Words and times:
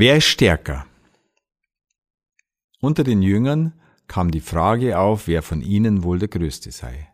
Wer 0.00 0.18
ist 0.18 0.26
stärker? 0.26 0.86
Unter 2.80 3.02
den 3.02 3.20
Jüngern 3.20 3.72
kam 4.06 4.30
die 4.30 4.38
Frage 4.38 4.96
auf, 4.96 5.26
wer 5.26 5.42
von 5.42 5.60
ihnen 5.60 6.04
wohl 6.04 6.20
der 6.20 6.28
Größte 6.28 6.70
sei. 6.70 7.08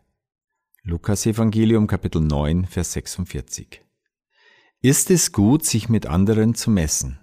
Lukas 0.83 1.25
Evangelium 1.25 1.87
Kapitel 1.87 2.21
9, 2.21 2.67
Vers 2.67 2.93
46. 2.93 3.81
Ist 4.81 5.09
es 5.09 5.31
gut, 5.31 5.65
sich 5.65 5.89
mit 5.89 6.05
anderen 6.05 6.53
zu 6.53 6.69
messen? 6.69 7.17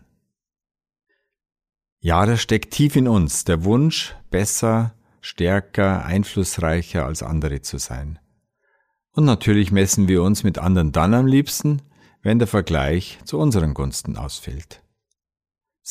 Ja, 2.00 2.26
da 2.26 2.36
steckt 2.36 2.74
tief 2.74 2.96
in 2.96 3.06
uns 3.06 3.44
der 3.44 3.62
Wunsch, 3.62 4.16
besser, 4.32 4.96
stärker, 5.20 6.04
einflussreicher 6.04 7.06
als 7.06 7.22
andere 7.22 7.60
zu 7.60 7.78
sein. 7.78 8.18
Und 9.12 9.26
natürlich 9.26 9.70
messen 9.70 10.08
wir 10.08 10.24
uns 10.24 10.42
mit 10.42 10.58
anderen 10.58 10.90
dann 10.90 11.14
am 11.14 11.28
liebsten, 11.28 11.82
wenn 12.20 12.40
der 12.40 12.48
Vergleich 12.48 13.20
zu 13.24 13.38
unseren 13.38 13.74
Gunsten 13.74 14.16
ausfällt. 14.16 14.82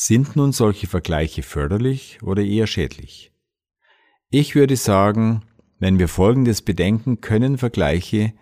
Sind 0.04 0.34
nun 0.34 0.50
solche 0.50 0.88
Vergleiche 0.88 1.44
förderlich 1.44 2.24
oder 2.24 2.42
eher 2.42 2.66
schädlich? 2.66 3.32
Ich 4.30 4.56
würde 4.56 4.74
sagen, 4.74 5.44
wenn 5.78 6.00
wir 6.00 6.08
Folgendes 6.08 6.60
bedenken, 6.60 7.20
können 7.20 7.56
Vergleiche 7.56 8.32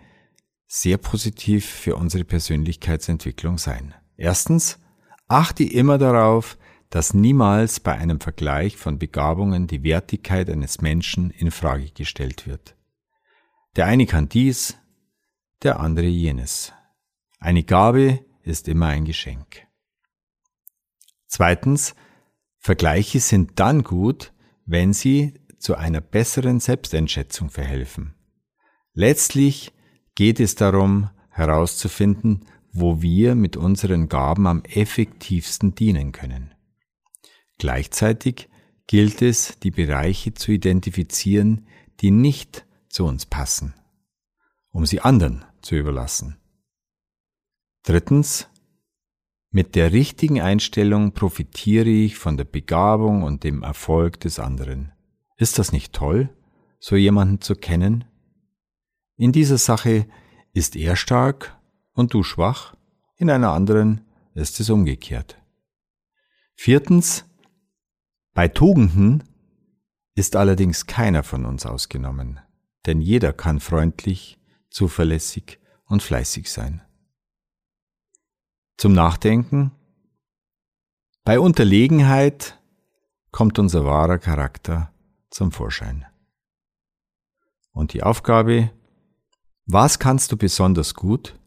sehr 0.65 0.97
positiv 0.97 1.67
für 1.67 1.97
unsere 1.97 2.23
Persönlichkeitsentwicklung 2.23 3.59
sein. 3.59 3.93
Erstens, 4.17 4.79
achte 5.27 5.63
immer 5.63 5.99
darauf, 5.99 6.57
dass 6.89 7.13
niemals 7.13 7.79
bei 7.79 7.93
einem 7.93 8.19
Vergleich 8.19 8.75
von 8.75 8.97
Begabungen 8.97 9.67
die 9.67 9.83
Wertigkeit 9.83 10.49
eines 10.49 10.81
Menschen 10.81 11.29
in 11.29 11.51
Frage 11.51 11.91
gestellt 11.91 12.47
wird. 12.47 12.75
Der 13.75 13.85
eine 13.85 14.07
kann 14.07 14.27
dies, 14.27 14.79
der 15.61 15.79
andere 15.79 16.07
jenes. 16.07 16.73
Eine 17.39 17.63
Gabe 17.63 18.25
ist 18.41 18.67
immer 18.67 18.87
ein 18.87 19.05
Geschenk. 19.05 19.67
Zweitens, 21.31 21.95
Vergleiche 22.57 23.21
sind 23.21 23.57
dann 23.57 23.83
gut, 23.83 24.33
wenn 24.65 24.91
sie 24.91 25.39
zu 25.59 25.75
einer 25.75 26.01
besseren 26.01 26.59
Selbsteinschätzung 26.59 27.49
verhelfen. 27.49 28.15
Letztlich 28.93 29.71
geht 30.13 30.41
es 30.41 30.55
darum 30.55 31.09
herauszufinden, 31.29 32.45
wo 32.73 33.01
wir 33.01 33.35
mit 33.35 33.55
unseren 33.55 34.09
Gaben 34.09 34.45
am 34.45 34.63
effektivsten 34.65 35.73
dienen 35.73 36.11
können. 36.11 36.53
Gleichzeitig 37.59 38.49
gilt 38.85 39.21
es, 39.21 39.57
die 39.59 39.71
Bereiche 39.71 40.33
zu 40.33 40.51
identifizieren, 40.51 41.65
die 42.01 42.11
nicht 42.11 42.65
zu 42.89 43.05
uns 43.05 43.25
passen, 43.25 43.73
um 44.71 44.85
sie 44.85 44.99
anderen 44.99 45.45
zu 45.61 45.75
überlassen. 45.75 46.41
Drittens, 47.83 48.50
mit 49.51 49.75
der 49.75 49.91
richtigen 49.91 50.39
Einstellung 50.39 51.11
profitiere 51.11 51.89
ich 51.89 52.17
von 52.17 52.37
der 52.37 52.45
Begabung 52.45 53.23
und 53.23 53.43
dem 53.43 53.63
Erfolg 53.63 54.19
des 54.21 54.39
anderen. 54.39 54.93
Ist 55.35 55.59
das 55.59 55.73
nicht 55.73 55.93
toll, 55.93 56.29
so 56.79 56.95
jemanden 56.95 57.41
zu 57.41 57.55
kennen? 57.55 58.05
In 59.17 59.33
dieser 59.33 59.57
Sache 59.57 60.07
ist 60.53 60.75
er 60.77 60.95
stark 60.95 61.57
und 61.93 62.13
du 62.13 62.23
schwach, 62.23 62.75
in 63.17 63.29
einer 63.29 63.51
anderen 63.51 64.01
ist 64.33 64.59
es 64.61 64.69
umgekehrt. 64.69 65.37
Viertens, 66.55 67.25
bei 68.33 68.47
Tugenden 68.47 69.23
ist 70.15 70.37
allerdings 70.37 70.85
keiner 70.85 71.23
von 71.23 71.45
uns 71.45 71.65
ausgenommen, 71.65 72.39
denn 72.85 73.01
jeder 73.01 73.33
kann 73.33 73.59
freundlich, 73.59 74.39
zuverlässig 74.69 75.59
und 75.85 76.01
fleißig 76.01 76.49
sein. 76.49 76.81
Zum 78.81 78.93
Nachdenken, 78.93 79.73
bei 81.23 81.39
Unterlegenheit 81.39 82.59
kommt 83.29 83.59
unser 83.59 83.85
wahrer 83.85 84.17
Charakter 84.17 84.91
zum 85.29 85.51
Vorschein. 85.51 86.07
Und 87.73 87.93
die 87.93 88.01
Aufgabe 88.01 88.71
was 89.67 89.99
kannst 89.99 90.31
du 90.31 90.35
besonders 90.35 90.95
gut? 90.95 91.37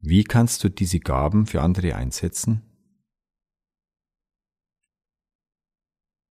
Wie 0.00 0.24
kannst 0.24 0.64
du 0.64 0.68
diese 0.68 0.98
Gaben 0.98 1.46
für 1.46 1.62
andere 1.62 1.94
einsetzen? 1.94 2.62